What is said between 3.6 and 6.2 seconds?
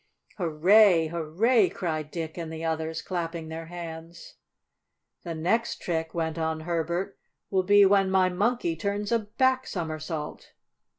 hands. "The next trick,"